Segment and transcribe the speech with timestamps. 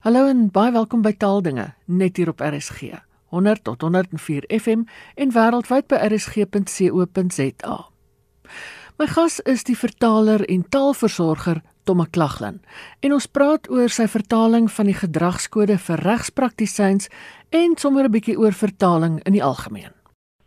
[0.00, 2.94] Hallo en baie welkom by Taaldinge net hier op RSG
[3.36, 4.86] 100 tot 104 FM
[5.20, 7.74] en wêreldwyd by rsg.co.za.
[8.96, 12.62] My gas is die vertaler en taalversorger Tom McLaglen
[13.04, 17.12] en ons praat oor sy vertaling van die gedragskode vir regspraktisyns
[17.52, 19.92] en sommer 'n bietjie oor vertaling in die algemeen.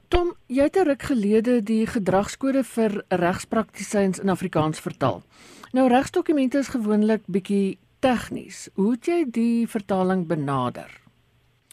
[0.10, 5.22] Tom, jy het 'n ruk gelede die gedragskode vir regspraktisyns in Afrikaans vertaal.
[5.74, 8.68] Nou regsdokumente is gewoonlik bietjie tegnies.
[8.76, 10.92] Hoe het jy die vertaling benader?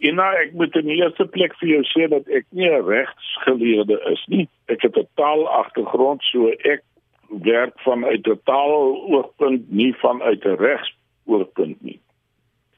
[0.01, 2.87] Ja, nou, ek moet in die eerste plek vir jou sê dat ek nie 'n
[2.87, 4.47] regsgeleerde is nie.
[4.73, 6.83] Ek het 'n taalagtergrond, so ek
[7.29, 12.01] werk vanuit 'n taaloogpunt, nie vanuit 'n regsoogpunt nie.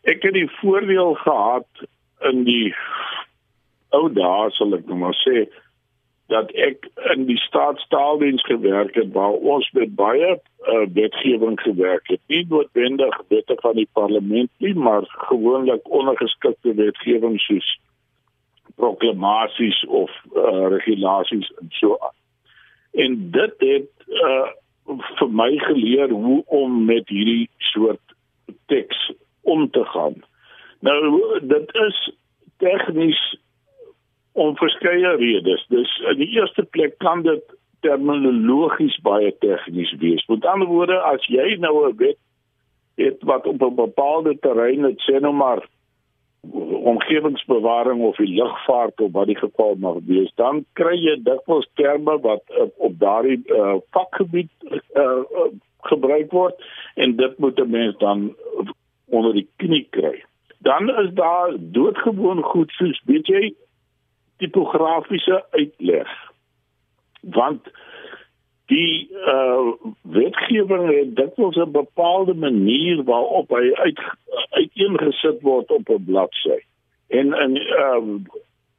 [0.05, 1.69] Ek het die voordeel gehad
[2.21, 2.74] in die
[3.91, 5.46] ou dae, sal ek nou maar sê,
[6.32, 12.20] dat ek in die staatstaaldiens gewerk het waar ons met baie uh, wetgewing gewerk het.
[12.32, 17.68] Nie noodwendig wette van die parlement nie, maar gewoonlik ondergeskikte wetgewing soos
[18.80, 22.16] proklamasies of uh, regulasies en so aan.
[22.92, 24.48] En dit het uh,
[25.20, 28.16] vir my geleer hoe om met hierdie soort
[28.73, 30.16] teks om te gaan.
[30.80, 30.98] Nou
[31.42, 32.01] dit is
[32.57, 33.20] tegnies
[34.33, 35.65] om verskeie redes.
[35.69, 37.43] Dus in die eerste plek kan dit
[37.80, 40.25] terminologies baie tegnies wees.
[40.27, 42.19] Met ander woorde, as jy nou 'n wet
[42.97, 45.66] het wat op 'n bepaalde terrein het sê nou maar
[46.83, 52.19] omgewingsbewaring of die lugvaart of wat die geval mag wees, dan kry jy dikwels terme
[52.21, 54.51] wat uh, op daardie uh, vakgebied
[54.95, 55.23] uh,
[55.87, 56.55] gebruik word
[56.95, 58.35] en dit moet 'n mens dan
[59.07, 60.25] onder die knie kry.
[60.59, 63.55] Dan is daar doodgewoon goed soos weet jy
[64.43, 66.10] tipografiese uitleg.
[67.21, 67.71] Want
[68.66, 69.72] die uh
[70.03, 74.00] wetgewing het dikwels 'n bepaalde manier waarop hy uit
[74.50, 76.60] uiteengesit word op 'n bladsy.
[77.09, 78.03] En en uh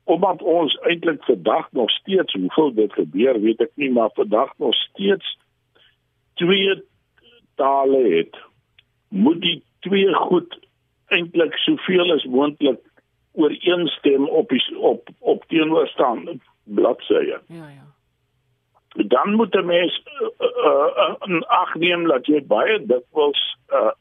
[0.04, 4.76] omdat ons eintlik vandag nog steeds hoeveel dit gebeur, weet ek nie, maar vandag nog
[4.76, 5.38] steeds
[6.34, 6.84] twee
[7.56, 8.36] tale het.
[9.10, 10.60] Moet die twee goed
[11.08, 12.80] eintlik soveel as moontlik
[13.34, 17.40] ooreenstem op die, op op teenoorstaande bladsye.
[17.48, 17.86] Ja ja.
[19.08, 20.28] Dan moet 'n mens uh,
[21.28, 23.92] uh, ag neem dat jy baie dikwels uh,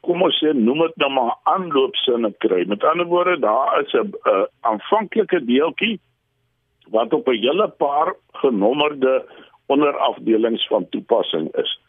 [0.00, 2.64] kom ons sê noem dit nou maar aanloopsinne kry.
[2.68, 6.00] Met ander woorde, daar is 'n uh, aanvanklike deeltjie
[6.90, 9.24] wat op 'n hele paar genommerde
[9.66, 11.80] onderafdelings van toepassing is.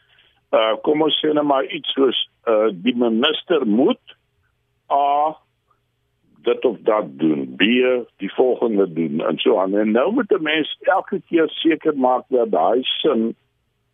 [0.50, 4.16] Uh kom ons sê nou maar iets soos uh die minister moet
[4.90, 5.36] a
[6.44, 7.62] dit of dat doen, B
[8.16, 9.76] die volgende doen en so aan.
[9.76, 13.34] En nou moet 'n mens elke keer seker maak dat daai sin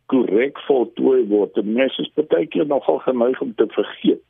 [0.06, 1.54] korrek voltooi word.
[1.54, 4.22] Die mens is baie keer nogal geneig om te vergeet.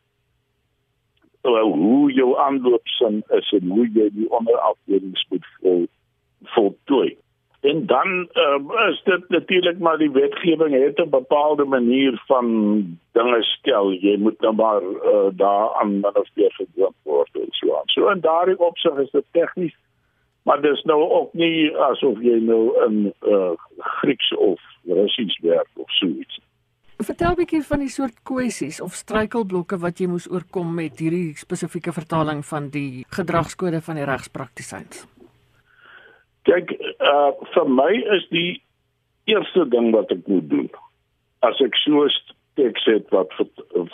[1.43, 5.87] Wel hoe jou aanloopsin is en hoe jy die onderafdelings moet vol
[6.43, 7.17] voltooi.
[7.61, 12.47] En dan uh, is dit natuurlik maar die wetgewing het 'n bepaalde manier van
[13.13, 13.93] dinge stel.
[13.93, 17.87] Jy moet nou maar uh, daar aan manifesteer gedoen word en so aan.
[17.87, 19.77] So en daardie opsig is dit tegnies,
[20.43, 25.91] maar dis nou ook nie asof jy nou in uh, Grieks of Russies werk of
[25.91, 26.41] so iets.
[26.97, 31.37] Vertel 'n bietjie van die soort kwessies of struikelblokke wat jy moes oorkom met hierdie
[31.37, 35.20] spesifieke vertaling van die gedragskode van die regspraktisyns.
[36.49, 38.63] Kyk, uh vir my is die
[39.29, 40.71] eerste ding wat ek moet doen
[41.47, 42.09] as ek so
[42.59, 43.33] teks het wat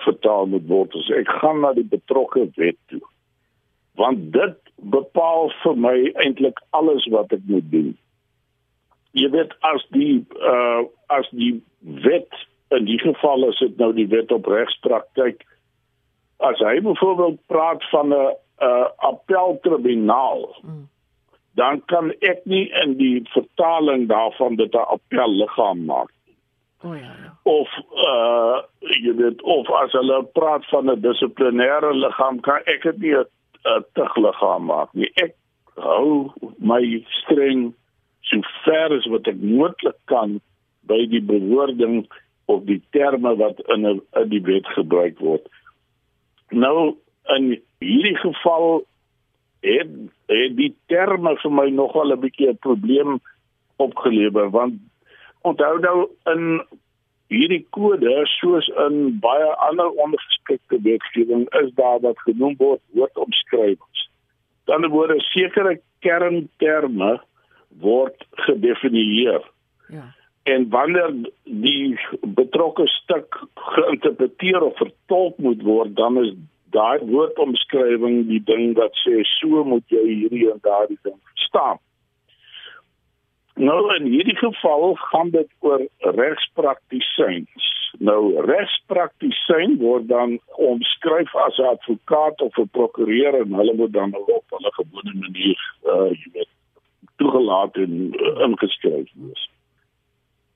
[0.05, 3.03] vertaal moet word, is ek gaan na die betrokke wet toe.
[4.01, 4.57] Want dit
[4.93, 7.93] bepaal vir my eintlik alles wat ek moet doen.
[9.17, 10.85] Jy weet as die uh
[11.15, 11.55] as die
[12.05, 12.33] wet
[12.75, 15.45] in die geval is dit nou die wet op regspraktyk
[16.45, 18.35] as hy byvoorbeeld praat van 'n
[18.67, 20.85] uh appeltribunaal hmm
[21.57, 26.37] dan kan ek nie in die vertaling daarvan dit 'n appelliggaam maak nie.
[26.85, 27.33] O ja, ja.
[27.43, 27.69] Of
[28.09, 33.15] uh jy weet of as hulle praat van 'n dissiplinêre liggaam kan ek dit nie
[33.17, 35.11] 'n tugliggaam maak nie.
[35.15, 35.35] Ek
[35.75, 37.75] hou my streng
[38.21, 40.41] so ver as wat ek moontlik kan
[40.87, 42.07] by die bewoording
[42.47, 45.49] of die terme wat in 'n in die wet gebruik word.
[46.51, 46.97] Nou
[47.37, 48.85] in hierdie geval
[49.67, 49.93] het,
[50.33, 53.21] het die terme vir my nogal 'n bietjie 'n probleem
[53.77, 54.75] opgelewer want
[55.43, 56.63] onthou nou in
[57.33, 64.05] hierdie kode soos in baie ander ondergeskikte wetgewing is daar wat genoem word woordomskrywings.
[64.71, 67.17] Dan word sekere kernterme
[67.83, 69.43] word gedefinieer.
[69.89, 70.15] Ja.
[70.47, 71.11] En wanneer
[71.45, 76.31] die betrokke stuk geïnterpreteer of vertolk moet word, dan is
[76.77, 81.81] daai woordomskrywing die ding wat sê so moet jy hierdie en daardie ding verstaan.
[83.57, 85.87] Nou in hierdie geval gaan dit oor
[86.19, 87.71] regspraktisyns.
[87.99, 94.15] Nou regspraktisyn word dan omskryf as 'n advokaat of 'n prokureur en hulle moet dan
[94.15, 96.53] op hulle gewone manier uh jy weet
[97.17, 99.49] toegelaat en uh, ingeskryf wees.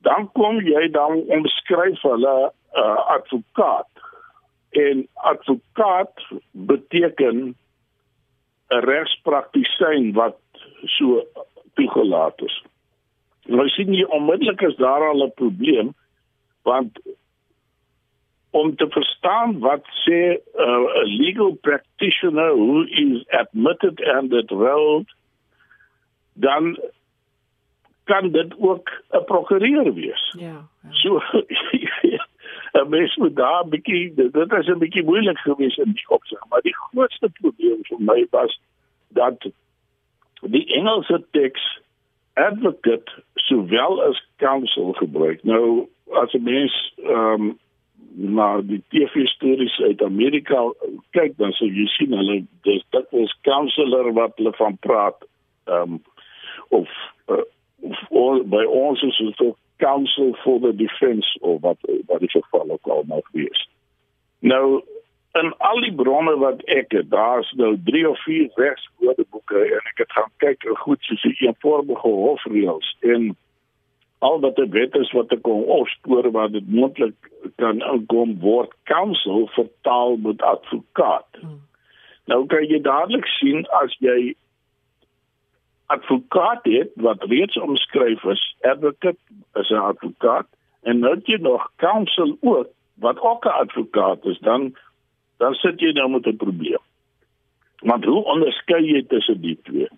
[0.05, 3.88] Dan kom jy dan omskryf hulle uh advokaat.
[4.70, 6.14] En advokaat
[6.50, 7.56] beteken
[8.69, 10.38] 'n regspraktisyn wat
[10.84, 11.26] so
[11.75, 12.62] toegelaat is.
[13.44, 15.94] Nou sien jy onmiddellik is daar al 'n probleem
[16.62, 17.00] want
[18.50, 25.14] om te verstaan wat sê 'n uh, legal practitioner who is admitted and enrolled
[26.32, 26.78] dan
[28.05, 30.34] kan dit ook 'n prokureur wees.
[30.38, 30.69] Ja.
[30.82, 30.93] ja.
[30.93, 31.20] So
[32.81, 36.41] 'n mens moet daar 'n bietjie dit is 'n bietjie moeilik geweest in die opsig,
[36.49, 38.61] maar die grootste probleem vir my was
[39.09, 39.50] dat
[40.41, 41.81] die Engelse teks
[42.35, 45.43] advocate sowel as counsel gebruik.
[45.44, 47.59] Nou as 'n mens ehm um,
[48.15, 50.73] na die TV stories uit Amerika
[51.11, 55.27] kyk dan sou jy sien hulle dis dit was counselor wat hulle van praat
[55.65, 56.03] ehm um,
[56.69, 56.88] of
[57.29, 57.44] uh,
[58.09, 62.71] of by ons is dit ook counsel for the defense of wat wat die geval
[62.77, 63.69] ook al mag wees.
[64.41, 64.82] Nou
[65.38, 70.03] in al die bronne wat ek het, daar's nou 3 of 4 regswoordeboeke en ek
[70.05, 73.31] het gaan kyk hoe goed soos die eenvormige hofreëls en
[74.19, 77.31] al wat dit wet is wat ek kon opspoor wat dit moontlik
[77.62, 81.41] kan inkom word counsel vertaal met advokaat.
[81.41, 81.61] Hmm.
[82.29, 84.35] Nou kan jy dadelik sien as jy
[85.90, 89.19] advokaat het wat reeds omskryf is, advocate
[89.54, 90.46] is 'n advokaat
[90.82, 94.76] en nou jy nog counsel ook wat ook 'n advokaat is, dan
[95.37, 96.82] dan sit jy nou met 'n probleem.
[97.78, 99.88] Want hoe onderskei jy tussen die twee?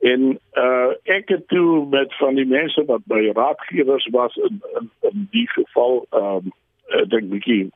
[0.00, 4.90] En uh ek het toe met van die mense wat by raadgewers was in in,
[5.00, 6.52] in die geval ehm um,
[6.86, 7.70] ek dink bietjie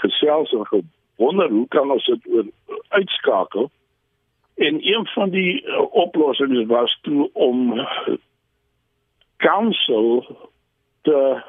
[0.00, 2.52] gesels en gewonder hoe kan ons dit
[2.88, 3.70] uitskakel?
[4.62, 7.88] En een van die uh, oplossings was toe om
[9.36, 10.36] counsel
[11.02, 11.42] te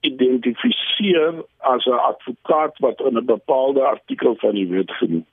[0.00, 5.26] identifiseer as 'n advokaat wat in 'n bepaalde artikel van die wet genoem.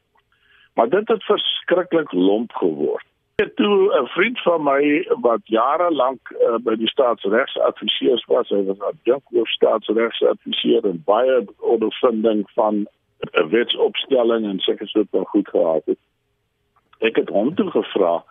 [0.73, 3.05] Maar dit het verskriklik lomp geword.
[3.35, 8.63] Ek toe 'n vriend van my wat jare lank uh, by die staatsregsadviseurs was, hy
[8.63, 12.87] was 'n jong staatsregsadviseur en baie ondervinding van
[13.31, 15.99] 'n wetsopstelling en seker so wat goed gehad het
[17.07, 18.21] ek het hom toe gevra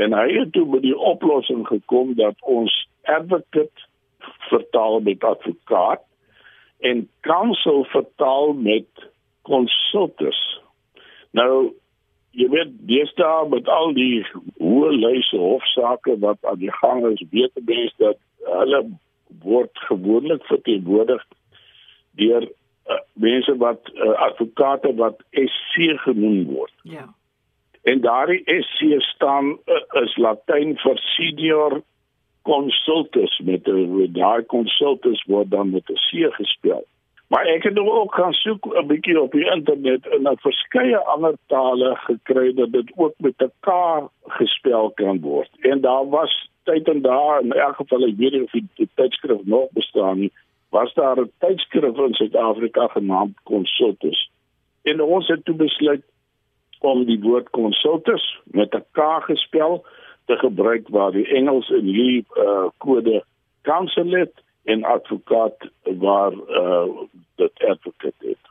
[0.00, 2.74] en hy het toe by die oplossing gekom dat ons
[3.10, 3.88] advocate
[4.50, 6.04] vertaal met advokaat
[6.80, 8.88] en counsel vertaal met
[9.42, 10.40] consultus.
[11.36, 11.72] Nou
[12.30, 14.22] jy weet dis daar met al die
[14.62, 18.84] hoë lyse hofsaake wat aan die gang is, weet die mens dat hulle
[19.42, 21.24] word gewoonlik verteenwoordig
[22.18, 26.74] deur uh, mense wat uh, advokate wat SC genoem word.
[26.82, 27.08] Ja.
[27.82, 31.82] En daardie SC staan uh, is Latyn vir senior
[32.42, 36.84] consultus met 'n daai consultus word dan met 'n C gespel.
[37.30, 41.34] Maar ek het ook gaan soek 'n bietjie op die internet en dan verskeie ander
[41.46, 43.68] tale gekry dat dit ook met 'n K
[44.26, 45.50] gespel kan word.
[45.60, 49.40] En daar was tyd en daar in elk geval ek weet nie of die tydskrif
[49.44, 50.32] nog bestaan nie,
[50.70, 54.30] was daar 'n tydskrif in Suid-Afrika genaamd Consultus.
[54.82, 56.02] En ons het toe besluit
[56.80, 59.84] om die woord consultus met 'n K gespel
[60.26, 63.24] te gebruik waar die Engels in hierdie uh, kode
[63.62, 64.32] counsel het
[64.64, 66.84] en advokaat waar uh,
[67.34, 68.44] dit advocate het.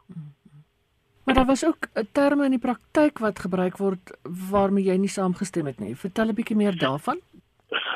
[1.23, 4.17] Maar daar was ook 'n term in die praktyk wat gebruik word
[4.51, 5.95] waarmee jy nie saamgestem het nie.
[5.95, 7.19] Vertel 'n bietjie meer daarvan.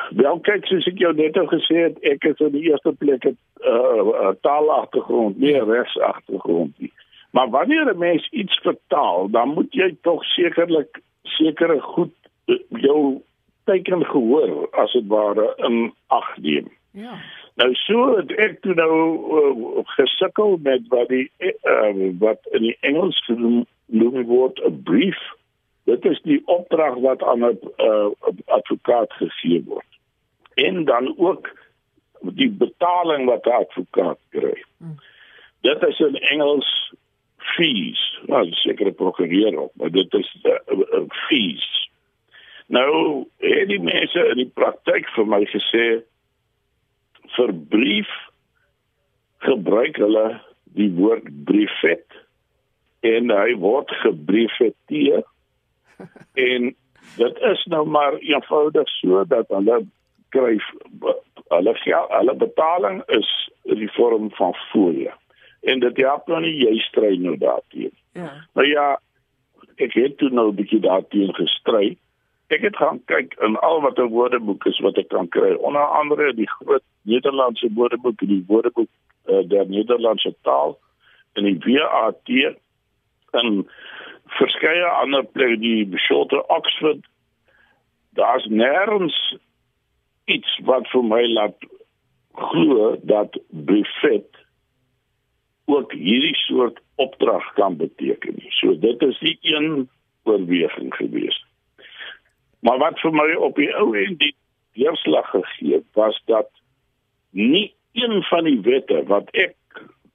[0.10, 3.38] Wel kyk soos ek jou net gesê het, ek is in die eerste plek 'n
[3.60, 6.94] uh, taalagtergrond, nie regsagtergrond nie.
[7.34, 12.14] Maar wanneer 'n mens iets vertaal, dan moet jy tog sekerlik sekere goed
[12.46, 13.22] eh, jou
[13.64, 16.68] teken gehoor as dit ware in ag neem.
[16.92, 17.18] Ja.
[17.56, 18.94] Nou so het ek toe nou
[19.40, 23.66] uh, gesukkel met wat die uh, wat in die Engels genoem
[24.26, 25.22] word 'n brief.
[25.84, 28.08] Dit is die opdrag wat aan 'n uh,
[28.46, 29.92] advokaat gegee word.
[30.54, 31.50] En dan ook
[32.22, 34.64] die betaling wat 'n advokaat kry.
[34.78, 34.98] Hmm.
[35.62, 36.94] Dit is in Engels
[37.56, 38.02] fees.
[38.32, 41.68] Nou, sekere prokureur op, maar dit is uh, uh, fees.
[42.74, 45.88] Nou, het die mense in die praktyk vir my gesê
[47.36, 48.12] vir brief
[49.44, 50.28] gebruik hulle
[50.78, 52.20] die woord briefet
[53.04, 55.26] en hy word gebriefeteer
[56.48, 56.70] en
[57.18, 59.82] dit is nou maar eenvoudig so dat hulle
[60.34, 60.56] kry
[61.52, 63.30] hulle geld, hulle betaling is
[63.70, 65.12] in die vorm van fooie
[65.64, 67.92] en dit help nou nie jy stry nou daarteen.
[68.14, 68.32] Ja.
[68.54, 68.88] Nou ja
[69.82, 71.98] ek het toe nou 'n bietjie daarteen gestry.
[72.48, 75.54] Ek het gaan kyk in al wat 'n woordeboek is wat ek kan kry.
[75.54, 78.90] Onder andere die groot Nederlandse woordeboek die woordeboek
[79.26, 80.78] uh, der Nederlandse taal
[81.34, 82.30] en die WAT
[83.32, 83.68] en
[84.26, 87.06] verskeie ander plekke die beslote Oxford.
[88.10, 89.36] Daar's nêrens
[90.26, 91.66] iets wat vir my laat
[92.34, 94.43] glo dat buffet
[95.66, 98.36] ook hierdie soort opdrag kan beteken.
[98.50, 99.90] So dit is die een
[100.24, 101.46] oorweging gewees.
[102.60, 104.36] Maar wat vir my op die ou end die
[104.80, 106.50] deurslag gegee was dat
[107.32, 109.56] nie een van die wette wat ek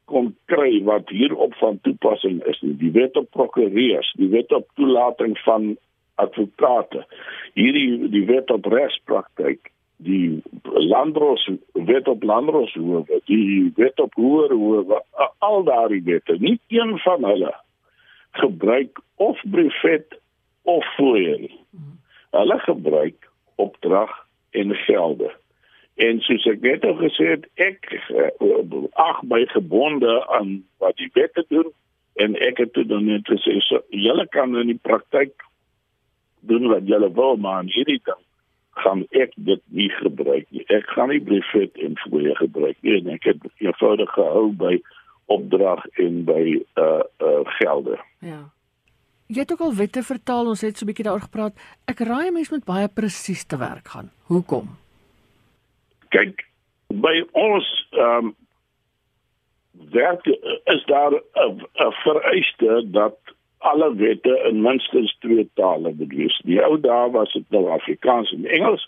[0.09, 2.75] kon kry wat hierop van toepassing is nie.
[2.81, 5.75] Die wet op prokureurs, die wet op toelating van
[6.19, 7.05] advokate,
[7.55, 14.53] hierdie die wet op regspraktyk, die landros wet op landros hoewe, die wet op hoër
[14.55, 15.03] hoewe,
[15.39, 17.55] al daardie wette, nie een van hulle
[18.39, 20.19] gebruik of brevet
[20.63, 21.51] of fooie.
[22.31, 24.13] Hulle gebruik opdrag
[24.51, 25.33] en gelde.
[25.95, 28.31] En soos ek net al gesê het, ek uh,
[29.03, 31.73] ag my gebonde aan wat die wette doen
[32.23, 35.35] en ek het dit net gesê so julle kan in die praktyk
[36.47, 38.23] doen wat julle wil maar hierdie ding
[38.85, 40.65] gaan ek dit nie gebruik nie.
[40.75, 43.01] Ek gaan nie briefet en fooie gebruik nie.
[43.15, 44.79] Ek het eenvoudig gehou by
[45.27, 46.43] opdrag en by
[46.81, 47.99] uh uh gelde.
[48.25, 48.49] Ja.
[49.29, 51.55] Jy het ook al wette vertaal, ons het so 'n bietjie daaroor gepraat.
[51.85, 54.11] Ek raai mense moet baie presies te werk gaan.
[54.33, 54.69] Hoekom?
[56.15, 56.45] kyk
[57.05, 58.37] by ons ehm um,
[59.95, 60.25] werk
[60.75, 63.19] is daar 'n vereiste dat
[63.59, 66.41] alle wette in minstens twee tale wees.
[66.45, 68.87] Die ou dae was dit nou Afrikaans en Engels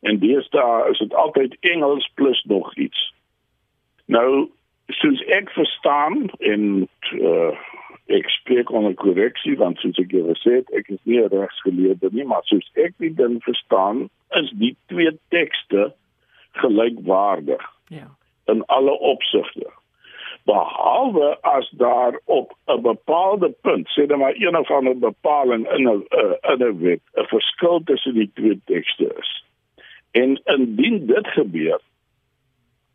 [0.00, 3.12] en deesdae is dit altyd Engels plus nog iets.
[4.06, 4.50] Nou
[4.86, 6.88] soos ek verstaan en
[7.18, 7.52] uh,
[8.12, 12.42] ek spreek onder korreksie want soos ek gesê het, ek is nie regsgeleerde nie, maar
[12.50, 15.92] soos ek dit dan verstaan, is die twee tekste
[16.60, 17.62] gelykwaardig.
[17.88, 18.10] Ja.
[18.50, 19.70] In alle opsigte.
[20.44, 25.88] Behalwe as daar op 'n bepaalde punt, sê dan maar een of ander bepaling in
[25.88, 29.44] 'n uh, in 'n wet, 'n verskil tussen die twee tekste is.
[30.10, 31.80] En indien dit gebeur,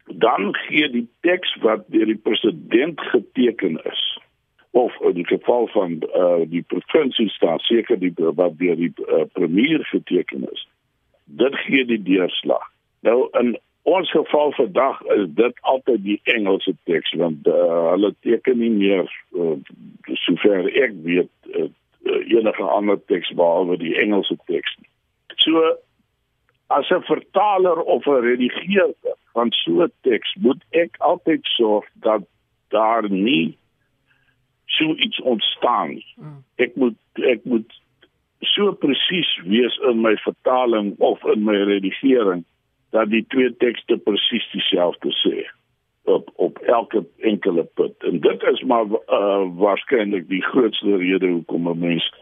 [0.06, 4.20] dan gee die teks wat deur die president geteken is
[4.72, 9.24] of in die geval van uh, die provinsie staan seker die wat deur die uh,
[9.32, 10.68] premier geteken is
[11.24, 17.14] dit gee die deurslag Nou in ons geval vandag is dit altyd die Engelse teks
[17.16, 17.54] want uh,
[17.94, 19.56] hulle teken nie meer uh,
[20.26, 21.70] sover ek weet uh,
[22.08, 24.92] enige ander teks behalwe die Engelse teks nie.
[25.44, 25.64] So
[26.68, 32.28] as 'n vertaler of 'n redigeerder van so 'n teks moet ek altyd sorg dat
[32.76, 33.58] daar nie
[34.66, 36.08] so iets ontstaan nie.
[36.16, 36.44] Hmm.
[36.56, 37.72] Ek moet ek moet
[38.42, 42.44] so presies wees in my vertaling of in my redigering
[42.90, 45.46] dat die twee tekste presies dieselfde sê
[46.08, 48.04] op op elke enkele punt.
[48.04, 52.14] En dit is maar uh, waarskynlik die grootste rede hoekom 'n mens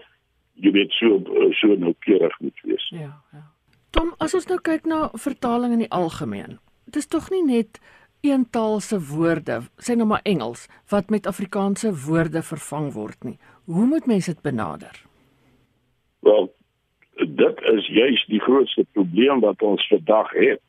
[0.54, 1.20] jy weet so
[1.52, 2.90] so noukeurig moet wees.
[2.90, 3.44] Ja, ja.
[3.90, 6.58] Tom, as ons nou kyk na vertaling in die algemeen.
[6.86, 7.80] Dit is tog nie net
[8.26, 13.38] eentaalse woorde, sê nou maar Engels, wat met Afrikaanse woorde vervang word nie.
[13.66, 15.04] Hoe moet mense dit benader?
[16.26, 16.50] Wel,
[17.16, 20.62] dit is juis die grootste probleem wat ons vandag het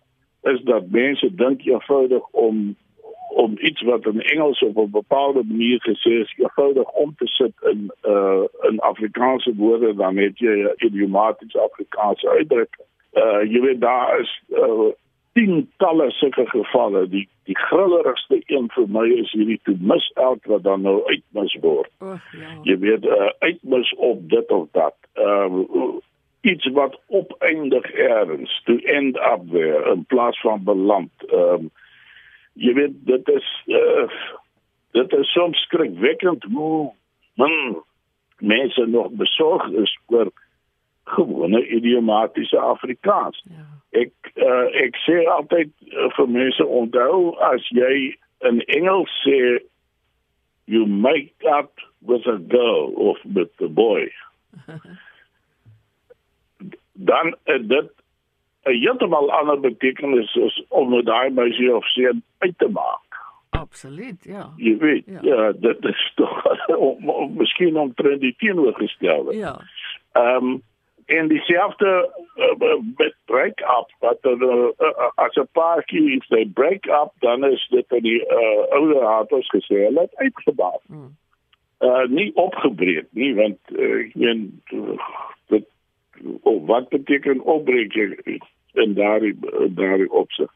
[0.42, 2.76] is dat mense dink eenvoudig om
[3.36, 7.52] om iets wat in Engels op 'n bepaalde manier gesê is eenvoudig om te sit
[7.72, 12.86] in uh in Afrikaanse woorde dan het jy idiomatiese Afrikaanse uitdrukking.
[13.12, 14.92] Uh jy weet daar is uh
[15.32, 20.62] tientalle sulke gevalle die die grillerigste een vir my is hierdie toe mis elk wat
[20.62, 21.90] dan nou uitmis word.
[22.00, 22.54] Oh, ja.
[22.62, 24.96] Jy weet uh, uitmis op dit of dat.
[25.12, 25.94] Ehm uh,
[26.46, 31.10] iets wat opeindig ergens to end up there in plaas van beland.
[31.26, 31.70] Ehm um,
[32.56, 34.08] jy weet dit is uh,
[34.96, 36.92] dit is soms skrikwekkend hoe
[37.34, 37.82] man
[38.38, 40.30] mense nog besorg is oor
[41.04, 43.42] gewone idiomatiese Afrikaans.
[43.44, 43.66] Ja.
[43.90, 48.16] Ek uh, ek sê altyd uh, vir mense onthou as jy
[48.48, 49.58] in Engels sê
[50.66, 54.08] you make up with a girl of with the boy
[56.96, 57.90] dan uh, dit
[58.64, 63.06] 'n heeltemal ander betekenis is om met daai meisie of seun uit te maak
[63.60, 64.52] Absoluut, ja.
[64.56, 69.36] Jy weet, ja, ja dit is tog om, om miskien omtrent die teenoorgestelde.
[69.36, 69.60] Ja.
[70.12, 70.62] Ehm um,
[71.06, 76.86] en dieselfde uh, met break up wat uh, uh, as 'n paartjie if they break
[76.86, 80.82] up dan is dit in die uh, ouer haters gesê hulle het uitgebaat.
[80.86, 81.14] Hmm.
[81.78, 84.62] Uh nie opgebreek nie want uh, ek meen
[85.46, 85.68] dit
[86.42, 87.94] oh, wat beteken opbreek
[88.72, 89.36] in daardie
[89.74, 90.52] daardie opsig.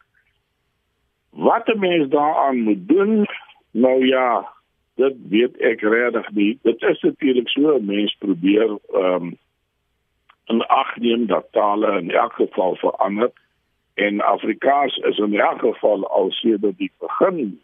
[1.31, 3.27] Wat 'n mens daaraan moet doen
[3.71, 4.49] nou ja
[4.95, 6.59] dit weet ek regtig nie.
[6.63, 9.39] Dit is natuurlik so 'n mens probeer ehm um,
[10.51, 13.31] in ag neem dat tale in elk geval verander
[13.95, 17.61] en Afrikaans is in elk geval al sedert die begin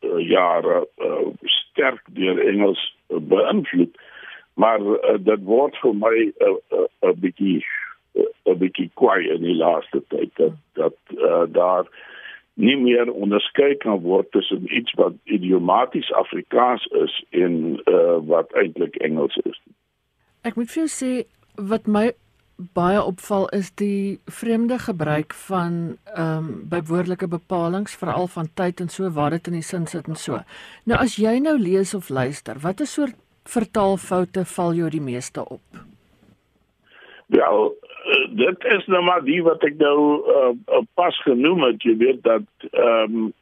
[0.00, 3.98] uh, jare uh, sterk deur Engels uh, beïnvloed
[4.56, 7.60] maar uh, dit word vir my 'n uh, uh, uh, bietjie
[8.16, 11.84] 'n uh, bietjie kwai in die laaste tyd dat dat uh, daar
[12.56, 18.96] nie meer onderskei kan word tussen iets wat idiomaties Afrikaans is en uh, wat eintlik
[18.96, 19.58] Engels is.
[20.40, 21.10] Ek moet vir jou sê
[21.56, 22.06] wat my
[22.56, 28.88] baie opval is die vreemde gebruik van ehm um, bywoordelike bepalinge veral van tyd en
[28.88, 30.40] so waar dit in die sin sit en so.
[30.84, 35.82] Nou as jy nou lees of luister, watter soort vertaalfoute val jou die meeste op?
[37.26, 37.50] Ja,
[38.30, 39.98] dit is nou maar die wat ek nou
[40.30, 43.32] uh, pas genoem het, jy weet dat ehm um,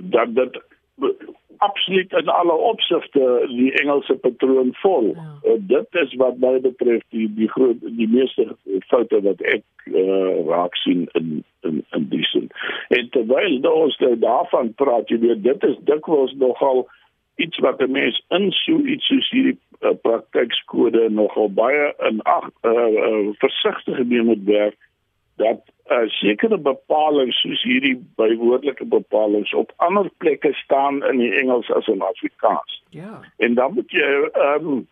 [0.00, 0.62] dat dit
[1.60, 5.12] absoluut in alle opsigte die Engelse patroon vol.
[5.14, 5.26] Ja.
[5.44, 8.46] Uh, dit is wat my betref die die groot die meeste
[8.88, 12.48] foute wat ek uh, raak sien in in in die sin.
[12.88, 16.86] En terwyl ons nou daarvan praat, jy weet dit is dikwels nogal
[17.44, 22.50] iets wat 'n mens in so iets soos hierdie uh, praktykskode nogal baie in ag
[22.62, 24.76] uh, uh, versigtig geneem moet werk
[25.36, 31.70] dat uh, sekere bepalinge soos hierdie bywoordelike bepalinge op ander plekke staan in die Engels
[31.70, 32.82] as in Afrikaans.
[32.90, 33.20] Ja.
[33.36, 34.88] En dan moet jy ehm um,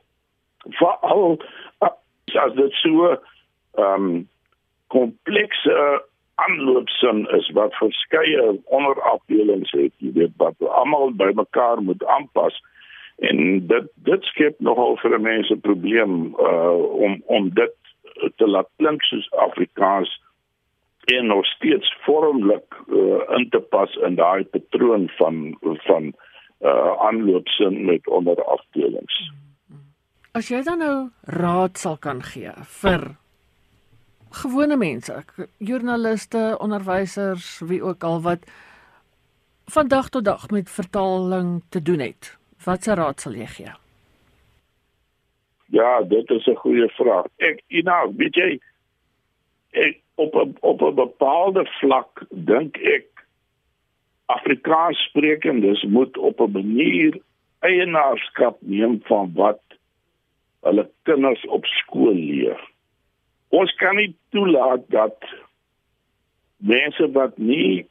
[0.80, 1.38] veral
[1.80, 1.94] uh,
[2.44, 4.28] as dit so ehm um,
[4.88, 6.02] komplekse
[6.44, 12.56] aanloopsin is wat verskeie onderafdelings het, jy weet wat almal bymekaar moet aanpas
[13.18, 17.74] en dit dit skep nogal vir mense 'n probleem uh om om dit
[18.36, 20.10] te laat klink soos Afrikaans
[21.04, 26.12] en nog steeds vormlik uh, in te pas in daai patroon van van
[26.60, 29.30] uh aanloopsin met onder afdelings.
[30.32, 33.16] As jy dan nou raad sal kan gee vir
[34.30, 35.24] gewone mense,
[35.58, 38.44] joernaliste, onderwysers, wie ook al wat
[39.68, 43.72] van dag tot dag met vertaling te doen het, watse raad sal jy gee?
[45.68, 47.26] Ja, dit is 'n goeie vraag.
[47.36, 48.60] Ek, you know, weet jy,
[49.70, 53.06] ek op 'n op 'n bepaalde vlak dink ek
[54.26, 57.20] Afrikaans sprekendes moet op 'n manier
[57.58, 59.60] eienaarskap neem van wat
[60.60, 62.60] hulle kinders op skool leer.
[63.48, 65.16] Ons kan nie toelaat dat
[66.56, 67.86] mense wat nie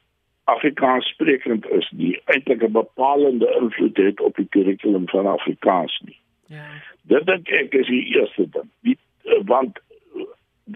[0.48, 6.20] Afrikaans sprekend is nie eintlik 'n bepalende invloed het op die kurrikulum van Afrikaans nie.
[6.48, 6.64] Ja.
[7.02, 8.70] Dit dink ek is die eerste ding.
[8.82, 8.98] Die,
[9.46, 9.80] want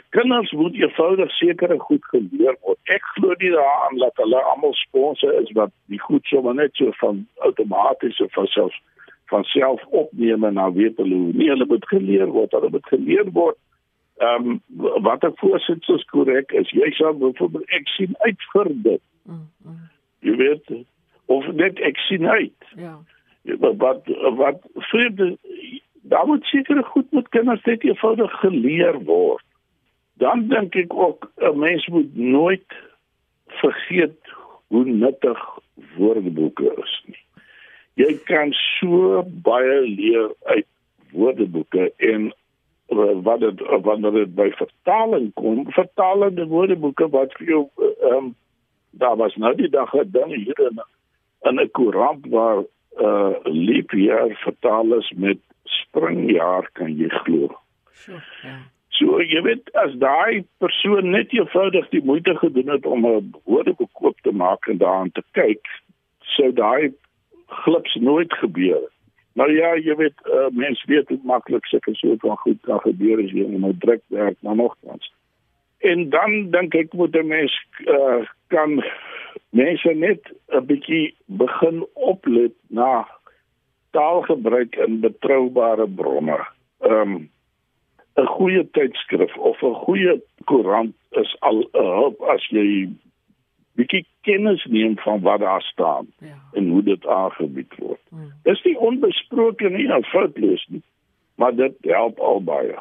[0.10, 2.80] kinders moet eenvoudig sekere goed geleer word.
[2.84, 6.92] Ek glo nie daaraan dat hulle almal sponse is wat die goed sommer net so
[7.00, 8.76] van outomaties of van self
[9.32, 12.88] van self opneem en nou weet hulle hoe nie hulle moet geleer word, hulle moet
[12.92, 13.58] geleer word.
[14.22, 14.62] Ehm um,
[15.08, 19.04] wat ek voorsit is korrek is jy sal byvoorbeeld ek sien uit vir dit.
[19.26, 19.80] Mm, mm.
[20.28, 20.74] Jy weet
[21.26, 22.68] of net ek sien uit.
[22.78, 22.98] Ja.
[23.58, 25.38] Wat wat vreemde
[26.02, 29.46] daar moet sekere goed met kinders net eenvoudig geleer word
[30.22, 32.70] dan dink ek ook 'n mens moet nooit
[33.48, 34.22] vergeet
[34.68, 35.40] hoe nuttig
[35.98, 37.24] woordeboeke is nie.
[37.94, 40.68] Jy kan so baie leer uit
[41.12, 42.34] woordeboeke en
[43.24, 48.36] wat dit wanneer dit by vertaling kom, vertalende woordeboeke wat vir jou ehm um,
[48.92, 50.82] daar was nou die dag 'n ding hier in
[51.50, 52.64] in 'n koerant waar
[52.98, 57.48] eh uh, leepjaar vertaal is met springjaar kan jy glo.
[57.92, 58.12] So,
[58.44, 58.58] ja.
[58.90, 64.20] So jy weet as daai persoon net eenvoudig die moeite gedoen het om 'n woordebekoop
[64.22, 65.66] te maak en daaraan te kyk,
[66.20, 66.94] sou daai
[67.48, 68.84] glips nooit gebeur.
[69.34, 73.22] Nou ja, jy weet uh, mense weet hoe maklik sulke soort van goed kan gebeur
[73.24, 75.14] as jy in 'n druk werk maar nogtans.
[75.80, 77.54] En dan dink ek moet 'n mens
[77.86, 78.84] uh, kan
[79.50, 83.08] mense net 'n bietjie begin oplet na
[83.92, 86.40] taalgebruik in betroubare bronne.
[86.80, 87.30] Ehm um,
[88.16, 92.90] 'n goeie tydskrif of 'n goeie koerant is al 'n hulp as jy
[93.76, 96.38] bietjie kennis neem van wat daar staan Ja.
[96.54, 98.00] en hoe dit aangebied word.
[98.10, 98.32] Hmm.
[98.44, 100.84] Dis nie onbesproke nie, nou foutloos nie,
[101.36, 102.78] maar dit help al baie.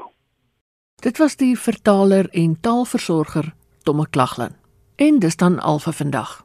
[1.03, 4.55] Dit was die vertaler en taalversorger Tomme Klaglin.
[4.97, 6.45] En dis dan al vir vandag.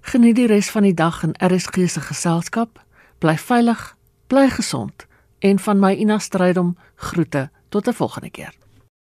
[0.00, 2.80] Geniet die res van die dag in RSG se geselskap.
[3.18, 3.96] Bly veilig,
[4.28, 5.06] bly gesond
[5.38, 8.52] en van my Ina Strydom groete tot 'n volgende keer.